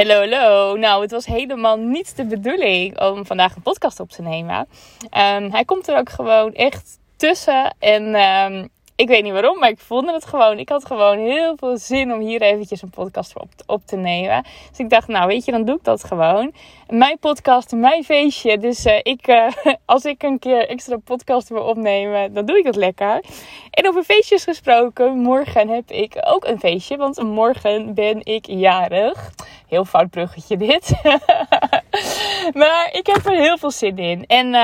[0.00, 0.76] Hallo, hallo.
[0.76, 4.58] Nou, het was helemaal niet de bedoeling om vandaag een podcast op te nemen.
[5.02, 7.74] Um, hij komt er ook gewoon echt tussen.
[7.78, 8.68] En um,
[9.00, 10.58] ik weet niet waarom, maar ik vond het gewoon.
[10.58, 14.42] Ik had gewoon heel veel zin om hier eventjes een podcast op, op te nemen.
[14.68, 16.52] Dus ik dacht, nou weet je, dan doe ik dat gewoon.
[16.88, 18.58] Mijn podcast, mijn feestje.
[18.58, 19.46] Dus uh, ik, uh,
[19.84, 23.24] als ik een keer extra podcast wil opnemen, dan doe ik dat lekker.
[23.70, 26.96] En over feestjes gesproken, morgen heb ik ook een feestje.
[26.96, 29.30] Want morgen ben ik jarig.
[29.68, 30.92] Heel fout bruggetje dit.
[32.60, 34.26] maar ik heb er heel veel zin in.
[34.26, 34.54] En...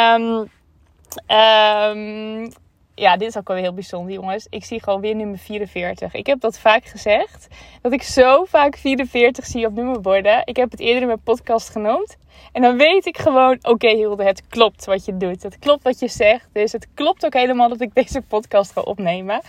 [1.28, 2.52] Um,
[2.98, 4.46] ja, dit is ook wel heel bijzonder, jongens.
[4.50, 6.14] Ik zie gewoon weer nummer 44.
[6.14, 7.48] Ik heb dat vaak gezegd.
[7.82, 10.42] Dat ik zo vaak 44 zie op nummerborden.
[10.44, 12.16] Ik heb het eerder in mijn podcast genoemd.
[12.52, 15.42] En dan weet ik gewoon, oké Hilde, het klopt wat je doet.
[15.42, 16.48] Het klopt wat je zegt.
[16.52, 19.40] Dus het klopt ook helemaal dat ik deze podcast ga opnemen.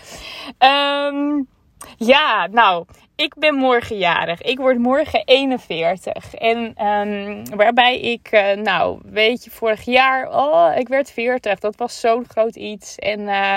[0.59, 1.47] Um,
[1.97, 4.41] ja, nou, ik ben morgen jarig.
[4.41, 6.33] Ik word morgen 41.
[6.33, 11.59] En um, waarbij ik, uh, nou, weet je, vorig jaar, oh, ik werd 40.
[11.59, 12.95] Dat was zo'n groot iets.
[12.95, 13.55] En uh,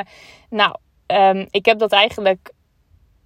[0.51, 2.53] nou, um, ik heb dat eigenlijk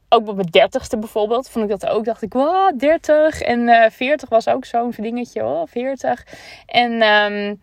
[0.08, 1.48] ook op mijn dertigste bijvoorbeeld.
[1.48, 2.04] Vond ik dat ook.
[2.04, 3.40] Dacht ik, wow, 30.
[3.40, 6.26] En uh, 40 was ook zo'n dingetje, oh, 40.
[6.66, 7.60] En um,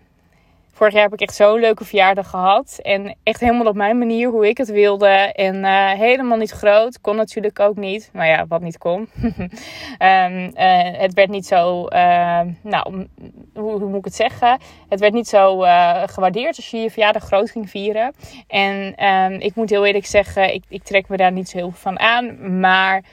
[0.82, 2.80] Vorig jaar heb ik echt zo'n leuke verjaardag gehad.
[2.82, 5.08] En echt helemaal op mijn manier, hoe ik het wilde.
[5.34, 7.02] En uh, helemaal niet groot.
[7.02, 8.10] Kon natuurlijk ook niet.
[8.14, 9.10] Nou ja, wat niet kon.
[9.22, 13.08] um, uh, het werd niet zo, uh, nou,
[13.54, 14.60] hoe, moet ik het zeggen?
[14.90, 15.60] Het werd niet zo
[16.06, 18.14] gewaardeerd als je je verjaardag groot ging vieren.
[18.48, 21.72] En um, ik moet heel eerlijk zeggen, ik, ik trek me daar niet zo heel
[21.72, 22.60] veel van aan.
[22.60, 23.04] Maar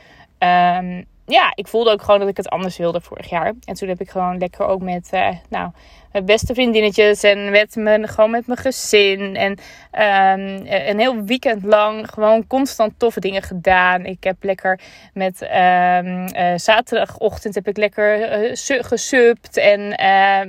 [1.29, 3.55] ja, ik voelde ook gewoon dat ik het anders wilde vorig jaar.
[3.65, 5.70] En toen heb ik gewoon lekker ook met, uh, nou,
[6.12, 9.37] mijn beste vriendinnetjes en met mijn, gewoon met mijn gezin.
[9.37, 14.05] En um, een heel weekend lang gewoon constant toffe dingen gedaan.
[14.05, 14.81] Ik heb lekker
[15.15, 19.57] met um, uh, zaterdagochtend heb ik lekker gesupt.
[19.57, 19.89] En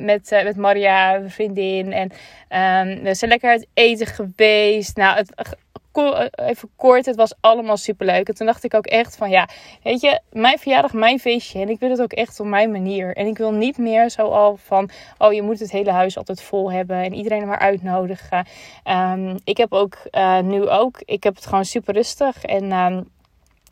[0.06, 1.94] met, met Maria, mijn vriendin.
[1.94, 2.12] En
[2.88, 4.98] um, we zijn lekker uit eten geweest.
[4.98, 5.58] Nou, het
[6.32, 8.28] even kort, het was allemaal superleuk.
[8.28, 9.48] En toen dacht ik ook echt van ja,
[9.84, 11.60] weet je, mijn verjaardag, mijn feestje.
[11.60, 13.16] En ik wil het ook echt op mijn manier.
[13.16, 16.42] En ik wil niet meer zo al van, oh je moet het hele huis altijd
[16.42, 16.98] vol hebben.
[16.98, 18.46] En iedereen maar uitnodigen.
[18.86, 22.44] Um, ik heb ook uh, nu ook, ik heb het gewoon super rustig.
[22.44, 22.72] En...
[22.72, 23.18] Um,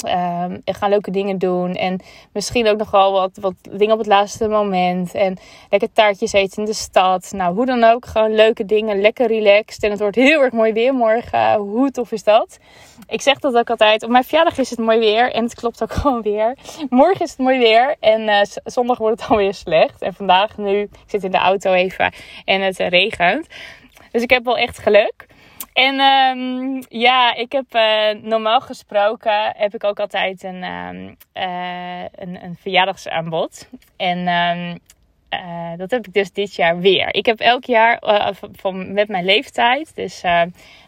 [0.05, 1.73] Um, en gaan leuke dingen doen.
[1.73, 1.99] En
[2.33, 5.13] misschien ook nog wel wat, wat dingen op het laatste moment.
[5.13, 5.37] En
[5.69, 7.31] lekker taartjes eten in de stad.
[7.35, 8.05] Nou, hoe dan ook.
[8.05, 9.01] Gewoon leuke dingen.
[9.01, 9.83] Lekker relaxed.
[9.83, 11.55] En het wordt heel erg mooi weer morgen.
[11.55, 12.57] Hoe tof is dat?
[13.07, 14.03] Ik zeg dat ook altijd.
[14.03, 15.31] Op mijn verjaardag is het mooi weer.
[15.31, 16.57] En het klopt ook gewoon weer.
[16.89, 17.95] Morgen is het mooi weer.
[17.99, 20.01] En uh, zondag wordt het alweer slecht.
[20.01, 20.79] En vandaag nu.
[20.81, 22.13] Ik zit in de auto even.
[22.45, 23.47] En het regent.
[24.11, 25.26] Dus ik heb wel echt geluk.
[25.77, 32.01] En um, ja, ik heb uh, normaal gesproken heb ik ook altijd een, um, uh,
[32.15, 33.69] een, een verjaardagsaanbod.
[33.97, 34.77] En um,
[35.29, 37.15] uh, dat heb ik dus dit jaar weer.
[37.15, 38.01] Ik heb elk jaar
[38.51, 39.95] van, met mijn leeftijd.
[39.95, 40.21] Dus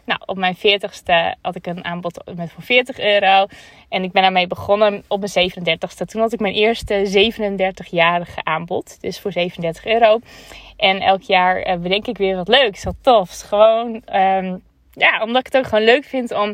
[0.04, 3.46] nou, op mijn 40ste had ik een aanbod met voor 40 euro.
[3.88, 6.04] En ik ben daarmee begonnen op mijn 37ste.
[6.06, 9.00] Toen had ik mijn eerste 37-jarige aanbod.
[9.00, 10.20] Dus voor 37 euro.
[10.76, 13.42] En elk jaar bedenk ik weer wat leuks, wat tofs.
[13.42, 14.02] Gewoon
[14.92, 16.48] ja, omdat ik het ook gewoon leuk vind om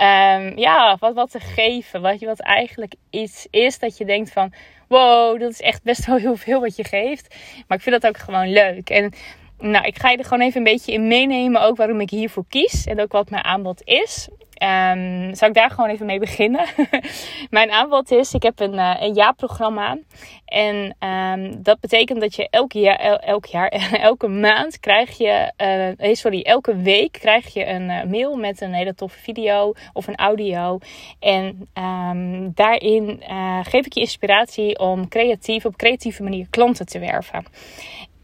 [0.00, 2.00] um, ja, wat, wat te geven.
[2.00, 4.52] Wat, je, wat eigenlijk iets is dat je denkt van...
[4.88, 7.34] Wow, dat is echt best wel heel veel wat je geeft.
[7.66, 8.90] Maar ik vind dat ook gewoon leuk.
[8.90, 9.12] En
[9.58, 11.62] nou, ik ga je er gewoon even een beetje in meenemen.
[11.62, 12.86] Ook waarom ik hiervoor kies.
[12.86, 14.28] En ook wat mijn aanbod is.
[14.62, 16.66] Um, zal ik daar gewoon even mee beginnen?
[17.50, 19.98] Mijn aanbod is, ik heb een, uh, een jaarprogramma.
[20.44, 23.68] En um, dat betekent dat je elk jaar, el, elk jaar,
[24.10, 25.52] elke maand krijg je,
[25.98, 30.16] uh, sorry, elke week krijg je een mail met een hele toffe video of een
[30.16, 30.78] audio.
[31.18, 33.22] En um, daarin
[33.62, 37.44] geef ik je inspiratie om creatief, op creatieve manier klanten te werven.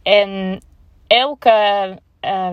[0.03, 0.60] En
[1.06, 1.98] elke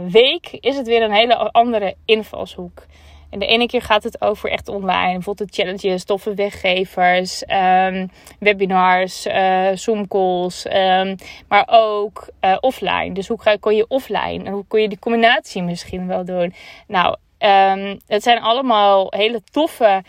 [0.09, 2.85] week is het weer een hele andere invalshoek.
[3.33, 5.13] En de ene keer gaat het over echt online.
[5.13, 10.65] Bijvoorbeeld de challenges, toffe weggevers, um, webinars, uh, Zoom calls.
[10.65, 11.15] Um,
[11.47, 13.13] maar ook uh, offline.
[13.13, 14.43] Dus hoe ga, kon je offline?
[14.43, 16.53] En hoe kon je die combinatie misschien wel doen?
[16.87, 20.03] Nou, um, het zijn allemaal hele toffe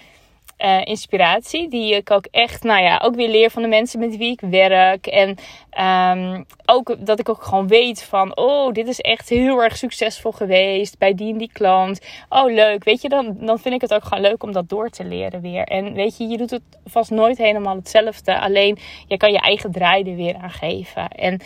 [0.59, 1.69] uh, inspiratie.
[1.69, 4.41] Die ik ook echt, nou ja, ook weer leer van de mensen met wie ik
[4.41, 5.07] werk.
[5.07, 5.37] En
[6.19, 10.33] um, ook dat ik ook gewoon weet van, oh, dit is echt heel erg succesvol
[10.33, 12.01] geweest bij die en die klant.
[12.29, 12.85] Oh, leuk.
[12.85, 15.41] Weet je, dan, dan vind ik het ook gewoon leuk om dat door te leren
[15.41, 15.65] weer.
[15.65, 18.41] En weet je, je doet het vast nooit helemaal hetzelfde.
[18.41, 21.09] Alleen, je kan je eigen draai er weer aan geven.
[21.09, 21.41] En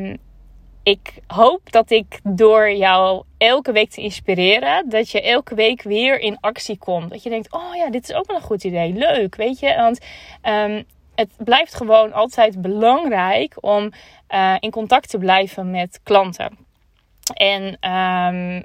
[0.00, 0.16] um,
[0.84, 6.20] ik hoop dat ik door jou elke week te inspireren, dat je elke week weer
[6.20, 7.10] in actie komt.
[7.10, 8.92] Dat je denkt, oh ja, dit is ook wel een goed idee.
[8.92, 9.74] Leuk, weet je.
[9.76, 10.00] Want
[10.42, 10.84] um,
[11.14, 13.92] het blijft gewoon altijd belangrijk om
[14.30, 16.58] uh, in contact te blijven met klanten.
[17.34, 18.64] En um,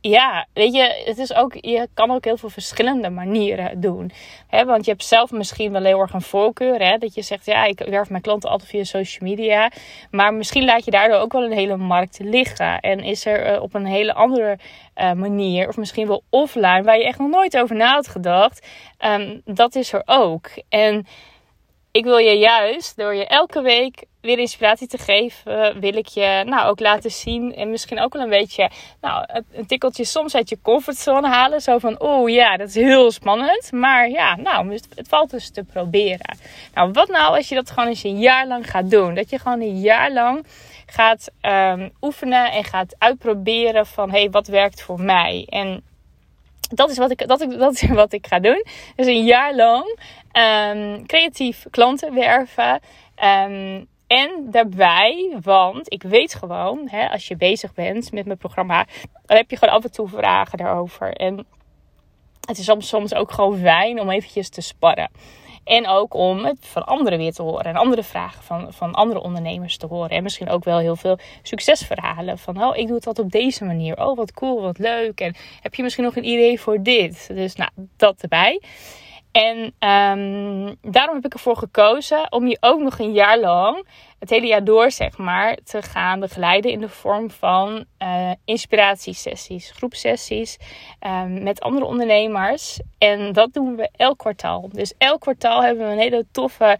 [0.00, 4.10] ja, weet je, het is ook, je kan ook heel veel verschillende manieren doen.
[4.46, 4.64] Hè?
[4.64, 6.82] Want je hebt zelf misschien wel heel erg een voorkeur.
[6.82, 6.98] Hè?
[6.98, 9.70] Dat je zegt, ja, ik werf mijn klanten altijd via social media.
[10.10, 12.80] Maar misschien laat je daardoor ook wel een hele markt liggen.
[12.80, 14.58] En is er uh, op een hele andere
[14.96, 18.66] uh, manier, of misschien wel offline, waar je echt nog nooit over na had gedacht.
[19.04, 20.48] Um, dat is er ook.
[20.68, 21.06] En
[21.92, 26.42] ik wil je juist door je elke week weer inspiratie te geven, wil ik je
[26.46, 28.70] nou ook laten zien en misschien ook wel een beetje
[29.00, 31.60] nou, een tikkeltje soms uit je comfortzone halen.
[31.60, 33.72] Zo van, oh ja, dat is heel spannend.
[33.72, 36.36] Maar ja, nou, het valt dus te proberen.
[36.74, 39.14] Nou, wat nou als je dat gewoon eens een jaar lang gaat doen?
[39.14, 40.46] Dat je gewoon een jaar lang
[40.86, 45.46] gaat um, oefenen en gaat uitproberen van, hé, hey, wat werkt voor mij?
[45.48, 45.82] En
[46.74, 48.64] dat is wat ik, dat, ik, dat is wat ik ga doen.
[48.96, 49.98] Dus een jaar lang
[50.32, 52.80] um, creatief klanten werven.
[53.24, 58.86] Um, en daarbij, want ik weet gewoon, hè, als je bezig bent met mijn programma,
[59.26, 61.12] dan heb je gewoon af en toe vragen daarover.
[61.12, 61.46] En
[62.46, 65.10] het is soms, soms ook gewoon fijn om eventjes te sparren.
[65.64, 67.64] En ook om het van anderen weer te horen.
[67.64, 70.10] En andere vragen van, van andere ondernemers te horen.
[70.10, 72.38] En misschien ook wel heel veel succesverhalen.
[72.38, 74.06] Van, oh, ik doe het altijd op deze manier.
[74.06, 75.20] Oh, wat cool, wat leuk.
[75.20, 77.30] En heb je misschien nog een idee voor dit?
[77.34, 78.60] Dus nou, dat erbij.
[79.32, 83.86] En um, daarom heb ik ervoor gekozen om je ook nog een jaar lang,
[84.18, 89.70] het hele jaar door zeg maar, te gaan begeleiden in de vorm van uh, inspiratiesessies,
[89.70, 90.58] groepsessies
[91.06, 92.80] um, met andere ondernemers.
[92.98, 94.68] En dat doen we elk kwartaal.
[94.72, 96.78] Dus elk kwartaal hebben we een hele toffe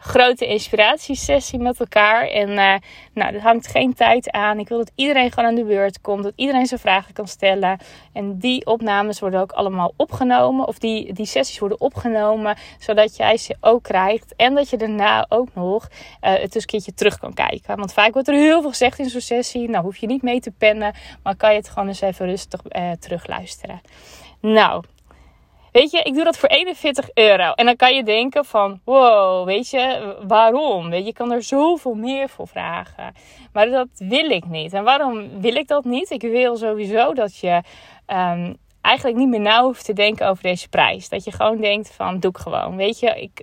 [0.00, 2.26] grote inspiratiesessie met elkaar.
[2.26, 2.74] En uh,
[3.14, 4.58] nou, dat hangt geen tijd aan.
[4.58, 6.22] Ik wil dat iedereen gewoon aan de beurt komt.
[6.22, 7.78] Dat iedereen zijn vragen kan stellen.
[8.12, 10.66] En die opnames worden ook allemaal opgenomen.
[10.66, 12.56] Of die, die sessies worden opgenomen.
[12.78, 14.34] Zodat jij ze ook krijgt.
[14.36, 17.76] En dat je daarna ook nog uh, het eens een keertje terug kan kijken.
[17.76, 19.68] Want vaak wordt er heel veel gezegd in zo'n sessie.
[19.68, 20.94] Nou hoef je niet mee te pennen.
[21.22, 23.80] Maar kan je het gewoon eens even rustig uh, terugluisteren.
[24.40, 24.84] Nou,
[25.72, 27.52] Weet je, ik doe dat voor 41 euro.
[27.52, 30.90] En dan kan je denken van, wow, weet je, waarom?
[30.90, 33.14] Weet je, je kan er zoveel meer voor vragen.
[33.52, 34.72] Maar dat wil ik niet.
[34.72, 36.10] En waarom wil ik dat niet?
[36.10, 37.62] Ik wil sowieso dat je
[38.06, 41.08] um, eigenlijk niet meer na hoeft te denken over deze prijs.
[41.08, 42.76] Dat je gewoon denkt van, doe ik gewoon.
[42.76, 43.42] Weet je, ik,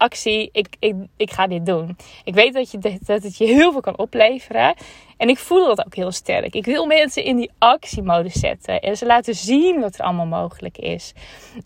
[0.00, 1.96] actie, ik, ik, ik ga dit doen.
[2.24, 4.74] Ik weet dat, je, dat het je heel veel kan opleveren.
[5.16, 6.54] En ik voel dat ook heel sterk.
[6.54, 8.80] Ik wil mensen in die actiemodus zetten.
[8.80, 11.12] En ze laten zien wat er allemaal mogelijk is.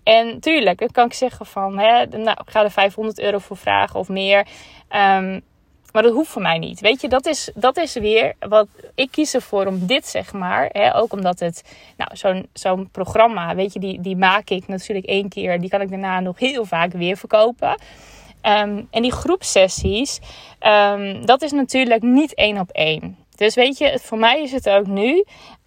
[0.02, 1.78] En tuurlijk, dan kan ik zeggen van...
[1.78, 4.46] Hè, nou, ik ga er 500 euro voor vragen of meer.
[4.90, 5.42] Um,
[5.94, 6.81] maar dat hoeft voor mij niet.
[6.81, 10.69] Weet je, dat is, dat is weer wat ik kies ervoor om dit, zeg maar.
[10.72, 11.62] Hè, ook omdat het,
[11.96, 15.60] nou, zo'n zo'n programma, weet je, die, die maak ik natuurlijk één keer.
[15.60, 17.78] Die kan ik daarna nog heel vaak weer verkopen.
[18.46, 20.20] Um, en die groepsessies,
[20.61, 23.17] um, dat is natuurlijk niet één op één.
[23.37, 25.25] Dus weet je, voor mij is het ook nu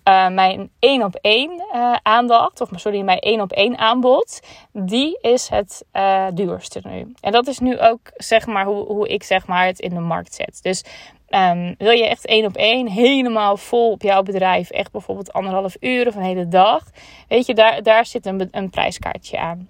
[0.08, 4.40] uh, mijn één op één uh, aandacht, of sorry, mijn één op één aanbod,
[4.72, 7.14] die is het uh, duurste nu.
[7.22, 10.00] En dat is nu ook zeg maar hoe, hoe ik zeg maar het in de
[10.00, 10.60] markt zet.
[10.62, 10.84] Dus
[11.30, 15.76] um, wil je echt één op één helemaal vol op jouw bedrijf, echt bijvoorbeeld anderhalf
[15.80, 16.84] uur of een hele dag,
[17.28, 19.70] weet je, daar, daar zit een, een prijskaartje aan.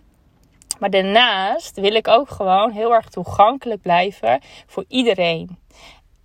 [0.79, 5.57] Maar daarnaast wil ik ook gewoon heel erg toegankelijk blijven voor iedereen.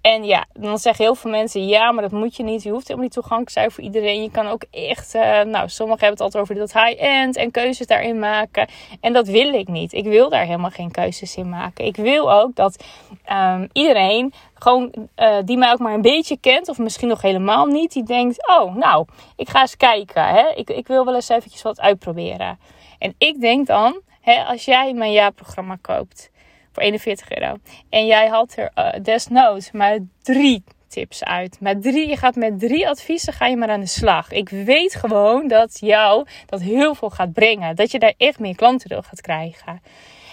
[0.03, 2.62] En ja, dan zeggen heel veel mensen: ja, maar dat moet je niet.
[2.62, 4.23] Je hoeft helemaal niet toegankelijk te zijn voor iedereen.
[4.23, 7.87] Je kan ook echt, uh, nou, sommigen hebben het altijd over dat high-end en keuzes
[7.87, 8.69] daarin maken.
[9.00, 9.93] En dat wil ik niet.
[9.93, 11.85] Ik wil daar helemaal geen keuzes in maken.
[11.85, 12.85] Ik wil ook dat
[13.33, 17.67] um, iedereen gewoon uh, die mij ook maar een beetje kent, of misschien nog helemaal
[17.67, 20.25] niet, die denkt: oh, nou, ik ga eens kijken.
[20.25, 20.49] Hè?
[20.55, 22.59] Ik, ik wil wel eens eventjes wat uitproberen.
[22.99, 26.31] En ik denk dan, als jij mijn jaarprogramma koopt
[26.73, 27.57] voor 41 euro.
[27.88, 31.61] En jij had er uh, desnoods maar drie tips uit.
[31.61, 34.31] Met drie, je gaat met drie adviezen ga je maar aan de slag.
[34.31, 37.76] Ik weet gewoon dat jou dat heel veel gaat brengen.
[37.76, 39.83] Dat je daar echt meer klanten door gaat krijgen.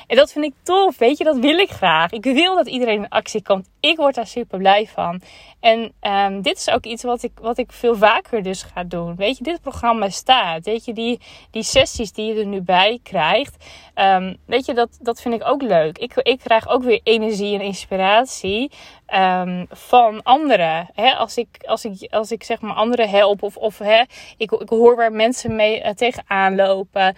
[0.10, 2.12] En dat vind ik tof, weet je, dat wil ik graag.
[2.12, 3.70] Ik wil dat iedereen in actie komt.
[3.80, 5.22] Ik word daar super blij van.
[5.60, 9.16] En um, dit is ook iets wat ik, wat ik veel vaker dus ga doen.
[9.16, 10.66] Weet je, dit programma staat.
[10.66, 11.20] Weet je, die,
[11.52, 13.66] die sessies die je er nu bij krijgt.
[13.96, 15.98] Um, weet je, dat, dat vind ik ook leuk.
[15.98, 18.72] Ik, ik krijg ook weer energie en inspiratie
[19.16, 20.90] um, van anderen.
[21.18, 24.02] Als, ik, als, ik, als ik zeg maar anderen help of, of hè,
[24.38, 27.16] ik, ik hoor waar mensen mee uh, tegenaan lopen.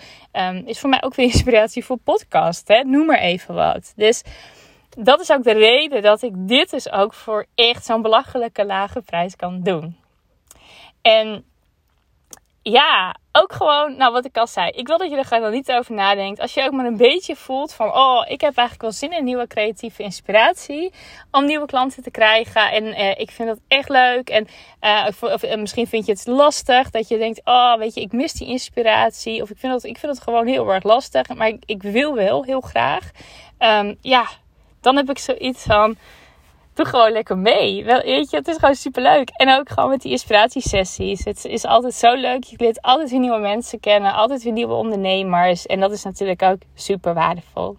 [0.65, 2.67] is voor mij ook weer inspiratie voor podcast.
[2.85, 3.93] Noem maar even wat.
[3.95, 4.23] Dus
[4.89, 9.01] dat is ook de reden dat ik dit dus ook voor echt zo'n belachelijke lage
[9.01, 9.97] prijs kan doen.
[11.01, 11.45] En
[12.61, 14.69] ja, ook gewoon, nou wat ik al zei.
[14.69, 16.39] Ik wil dat je er gewoon niet over nadenkt.
[16.39, 19.23] Als je ook maar een beetje voelt van, oh, ik heb eigenlijk wel zin in
[19.23, 20.93] nieuwe creatieve inspiratie.
[21.31, 22.71] Om nieuwe klanten te krijgen.
[22.71, 24.29] En eh, ik vind dat echt leuk.
[24.29, 24.47] En
[24.81, 26.89] uh, of, eh, misschien vind je het lastig.
[26.89, 29.41] Dat je denkt, oh, weet je, ik mis die inspiratie.
[29.41, 31.27] Of ik vind het, ik vind het gewoon heel erg lastig.
[31.27, 33.11] Maar ik, ik wil wel heel graag.
[33.59, 34.27] Um, ja,
[34.81, 35.97] dan heb ik zoiets van
[36.73, 37.85] doe gewoon lekker mee.
[37.85, 39.29] Wel, weet je, het is gewoon super leuk.
[39.29, 41.25] En ook gewoon met die inspiratiesessies.
[41.25, 42.43] Het is altijd zo leuk.
[42.43, 44.13] Je leert altijd weer nieuwe mensen kennen.
[44.13, 45.65] Altijd weer nieuwe ondernemers.
[45.65, 47.77] En dat is natuurlijk ook super waardevol.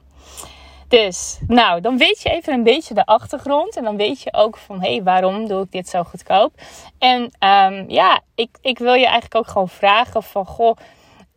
[0.89, 3.77] Dus, nou, dan weet je even een beetje de achtergrond.
[3.77, 6.53] En dan weet je ook van, hé, hey, waarom doe ik dit zo goedkoop?
[6.99, 10.77] En um, ja, ik, ik wil je eigenlijk ook gewoon vragen van, goh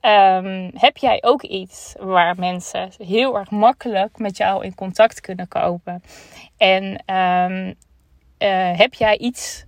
[0.05, 5.47] Um, heb jij ook iets waar mensen heel erg makkelijk met jou in contact kunnen
[5.47, 6.03] komen?
[6.57, 6.83] En
[7.15, 7.75] um,
[8.39, 9.65] uh, heb jij iets,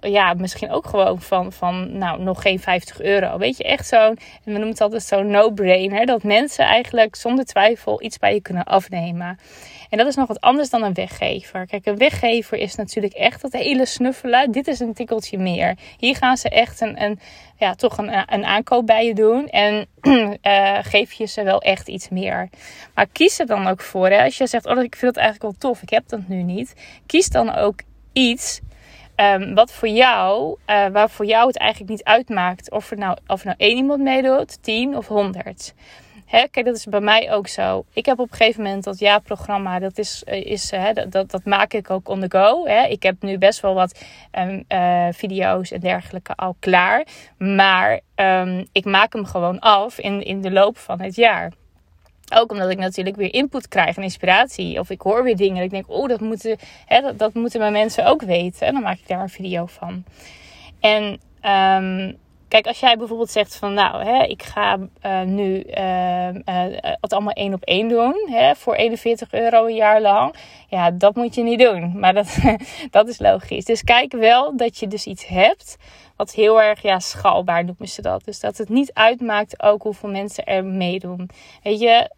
[0.00, 3.38] ja, misschien ook gewoon van, van, nou, nog geen 50 euro.
[3.38, 8.02] Weet je, echt zo'n, we noemen het altijd zo'n no-brainer, dat mensen eigenlijk zonder twijfel
[8.02, 9.38] iets bij je kunnen afnemen.
[9.90, 11.66] En dat is nog wat anders dan een weggever.
[11.66, 14.52] Kijk, een weggever is natuurlijk echt dat hele snuffelen.
[14.52, 15.76] Dit is een tikkeltje meer.
[15.98, 17.20] Hier gaan ze echt een, een
[17.56, 19.48] ja, toch een, een aankoop bij je doen.
[19.48, 22.48] En uh, geef je ze wel echt iets meer.
[22.94, 24.08] Maar kies er dan ook voor.
[24.08, 24.24] Hè?
[24.24, 25.82] Als je zegt, oh, ik vind het eigenlijk wel tof.
[25.82, 26.74] Ik heb dat nu niet.
[27.06, 27.80] Kies dan ook
[28.12, 28.60] iets
[29.34, 33.16] Um, wat voor jou, uh, waar voor jou het eigenlijk niet uitmaakt of er nou,
[33.26, 35.74] of nou één iemand meedoet, tien of honderd.
[36.30, 37.84] Hè, kijk, dat is bij mij ook zo.
[37.92, 41.44] Ik heb op een gegeven moment dat ja-programma, dat, is, eh, is, hè, dat, dat,
[41.44, 42.66] maak ik ook on the go.
[42.66, 42.86] Hè.
[42.86, 44.04] Ik heb nu best wel wat
[44.38, 47.06] um, uh, video's en dergelijke al klaar.
[47.38, 51.52] Maar um, ik maak hem gewoon af in, in de loop van het jaar.
[52.34, 54.78] Ook omdat ik natuurlijk weer input krijg en inspiratie.
[54.78, 55.62] Of ik hoor weer dingen.
[55.62, 56.56] ik denk, oh, dat moeten,
[56.86, 58.66] hè, dat, moeten mijn mensen ook weten.
[58.66, 60.04] En dan maak ik daar een video van.
[60.80, 61.20] En
[61.82, 62.18] um,
[62.50, 66.28] Kijk, als jij bijvoorbeeld zegt van nou, hè, ik ga uh, nu uh,
[67.00, 70.34] het allemaal één op één doen hè, voor 41 euro een jaar lang.
[70.68, 71.92] Ja, dat moet je niet doen.
[72.00, 72.38] Maar dat,
[72.90, 73.64] dat is logisch.
[73.64, 75.76] Dus kijk wel dat je dus iets hebt
[76.16, 78.24] wat heel erg ja, schaalbaar noemen ze dat.
[78.24, 81.30] Dus dat het niet uitmaakt ook hoeveel mensen er meedoen.
[81.62, 82.10] Weet je,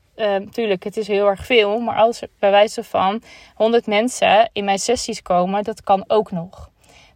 [0.50, 1.80] tuurlijk, het is heel erg veel.
[1.80, 3.22] Maar als er bij wijze van
[3.54, 6.70] 100 mensen in mijn sessies komen, dat kan ook nog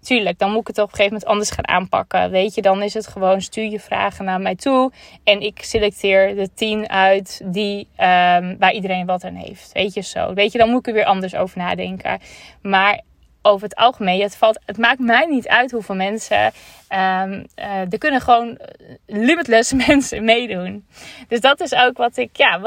[0.07, 2.31] tuurlijk, dan moet ik het op een gegeven moment anders gaan aanpakken.
[2.31, 4.93] Weet je, dan is het gewoon stuur je vragen naar mij toe.
[5.25, 9.71] En ik selecteer de tien uit die, um, waar iedereen wat aan heeft.
[9.73, 10.35] Weet je zo.
[10.35, 12.21] Weet je, dan moet ik er weer anders over nadenken.
[12.63, 13.01] Maar
[13.47, 16.53] over het algemeen, het, valt, het maakt mij niet uit hoeveel mensen
[16.93, 18.59] Um, er kunnen gewoon
[19.07, 20.87] limitless mensen meedoen.
[21.29, 22.61] Dus dat is ook wat ik, ja,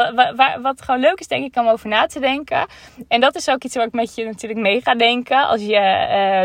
[0.61, 2.67] wat, gewoon leuk is, denk ik, om over na te denken.
[3.07, 5.47] En dat is ook iets waar ik met je natuurlijk mee ga denken.
[5.47, 5.73] Als je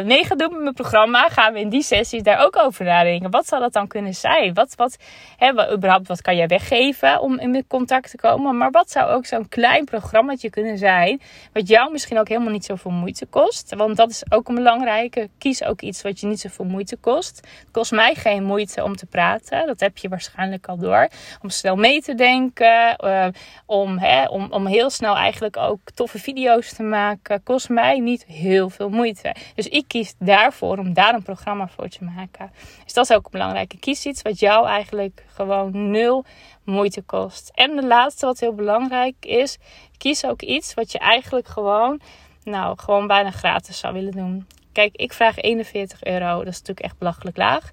[0.01, 2.85] uh, mee gaat doen met mijn programma, gaan we in die sessies daar ook over
[2.85, 3.31] nadenken.
[3.31, 4.55] Wat zou dat dan kunnen zijn?
[4.55, 4.97] Wat, wat,
[5.37, 8.57] hè, überhaupt, wat kan jij weggeven om in contact te komen?
[8.57, 11.21] Maar wat zou ook zo'n klein programmaatje kunnen zijn,
[11.53, 13.75] wat jou misschien ook helemaal niet zoveel moeite kost?
[13.75, 15.29] Want dat is ook een belangrijke.
[15.39, 17.41] Kies ook iets wat je niet zoveel moeite kost
[17.71, 19.67] kost mij geen moeite om te praten.
[19.67, 21.09] Dat heb je waarschijnlijk al door.
[21.43, 22.97] Om snel mee te denken.
[23.05, 23.27] Uh,
[23.67, 27.43] om, hè, om, om heel snel eigenlijk ook toffe video's te maken.
[27.43, 29.35] Kost mij niet heel veel moeite.
[29.55, 32.51] Dus ik kies daarvoor om daar een programma voor te maken.
[32.85, 33.75] Dus dat is ook belangrijk.
[33.81, 36.25] Kies iets wat jou eigenlijk gewoon nul
[36.65, 37.51] moeite kost.
[37.55, 39.59] En de laatste wat heel belangrijk is.
[39.99, 42.01] Kies ook iets wat je eigenlijk gewoon
[42.45, 44.47] nou, gewoon bijna gratis zou willen doen.
[44.73, 46.39] Kijk, ik vraag 41 euro.
[46.39, 47.73] Dat is natuurlijk echt belachelijk laag.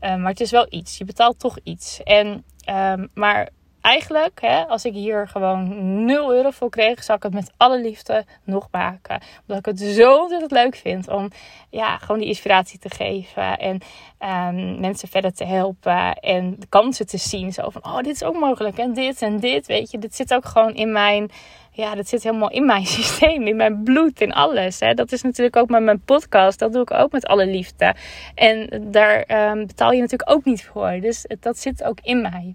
[0.00, 0.98] Uh, maar het is wel iets.
[0.98, 2.02] Je betaalt toch iets.
[2.02, 3.48] En, um, maar
[3.80, 7.80] eigenlijk, hè, als ik hier gewoon 0 euro voor kreeg, zou ik het met alle
[7.80, 9.20] liefde nog maken.
[9.40, 11.30] Omdat ik het zo ontzettend leuk vind om
[11.70, 13.58] ja, gewoon die inspiratie te geven.
[13.58, 13.80] En
[14.20, 16.14] um, mensen verder te helpen.
[16.14, 17.52] En de kansen te zien.
[17.52, 18.78] Zo van, oh, dit is ook mogelijk.
[18.78, 19.98] En dit en dit, weet je.
[19.98, 21.30] Dit zit ook gewoon in mijn
[21.72, 24.80] ja, dat zit helemaal in mijn systeem, in mijn bloed, in alles.
[24.80, 24.94] Hè.
[24.94, 26.58] Dat is natuurlijk ook met mijn podcast.
[26.58, 27.94] Dat doe ik ook met alle liefde.
[28.34, 30.98] En daar um, betaal je natuurlijk ook niet voor.
[31.00, 32.54] Dus dat zit ook in mij.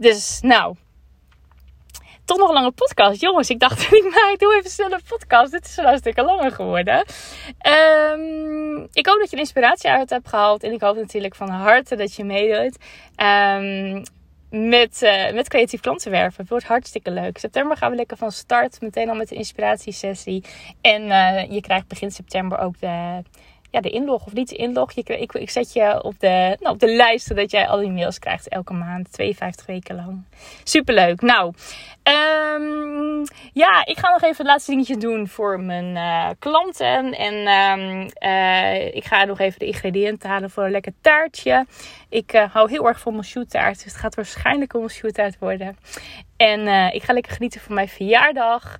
[0.00, 0.76] Dus nou,
[2.24, 3.20] toch nog een lange podcast.
[3.20, 3.80] Jongens, ik dacht,
[4.32, 5.52] ik doe even snel een podcast.
[5.52, 7.04] Dit is een stukje langer geworden.
[8.16, 10.62] Um, ik hoop dat je inspiratie uit hebt gehaald.
[10.62, 12.76] En ik hoop natuurlijk van harte dat je meedoet.
[13.16, 14.02] Um,
[14.50, 16.40] met, uh, met creatief klantenwerven.
[16.40, 17.38] Het wordt hartstikke leuk.
[17.38, 18.80] September gaan we lekker van start.
[18.80, 20.44] Meteen al met de inspiratiesessie.
[20.80, 23.22] En uh, je krijgt begin september ook de,
[23.70, 24.92] ja, de inlog of niet de inlog.
[24.92, 27.90] Je, ik, ik zet je op de, nou, op de lijst zodat jij al die
[27.90, 29.12] mails krijgt elke maand.
[29.12, 30.24] 52 weken lang.
[30.64, 31.20] Superleuk.
[31.20, 31.52] Nou,
[32.02, 37.12] um, ja, ik ga nog even het laatste dingetje doen voor mijn uh, klanten.
[37.12, 41.66] En um, uh, ik ga nog even de ingrediënten halen voor een lekker taartje.
[42.08, 43.74] Ik uh, hou heel erg van mijn shoottaart.
[43.74, 45.76] Dus het gaat waarschijnlijk een shoottaart worden.
[46.36, 48.78] En ik ga lekker genieten van mijn verjaardag.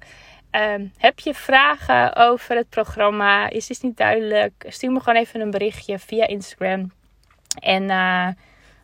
[0.51, 3.51] Um, heb je vragen over het programma?
[3.51, 4.65] Is dit niet duidelijk?
[4.69, 6.93] Stuur me gewoon even een berichtje via Instagram.
[7.61, 8.29] En uh,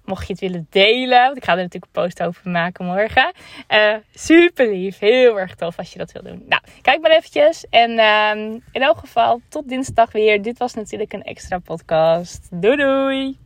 [0.05, 3.33] mocht je het willen delen, want ik ga er natuurlijk een post over maken morgen.
[3.69, 6.45] Uh, super lief, heel erg tof als je dat wil doen.
[6.49, 7.67] Nou, kijk maar eventjes.
[7.71, 10.43] En um, in elk geval, tot dinsdag weer.
[10.43, 12.49] Dit was natuurlijk een extra podcast.
[12.51, 13.46] Doei doei!